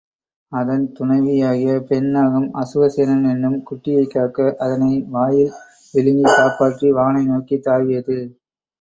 அதன் 0.51 0.85
துணைவியாகிய 0.95 1.73
பெண் 1.81 2.09
நாகம் 2.09 2.49
அசுவசேனன் 2.53 3.23
என்னும் 3.25 3.59
குட்டியைக்காக்க 3.69 4.55
அதனை 4.57 4.91
வாயில் 5.11 5.55
விழுங்கிக் 5.93 6.35
காப்பாற்றி 6.35 6.91
வானை 6.91 7.25
நோக்கித் 7.25 7.65
தாவியது. 7.65 8.19